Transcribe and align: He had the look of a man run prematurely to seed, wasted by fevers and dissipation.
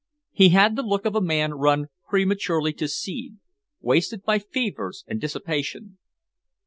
He 0.31 0.49
had 0.49 0.75
the 0.75 0.81
look 0.81 1.05
of 1.05 1.13
a 1.13 1.21
man 1.21 1.53
run 1.53 1.85
prematurely 2.09 2.73
to 2.73 2.87
seed, 2.87 3.35
wasted 3.81 4.23
by 4.23 4.39
fevers 4.39 5.03
and 5.07 5.21
dissipation. 5.21 5.99